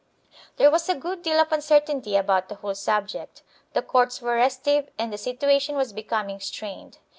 [0.57, 4.33] 2 There was a good deal of uncertainty about the whole subject; the courts were
[4.33, 6.97] restive and the situation was becoming strained.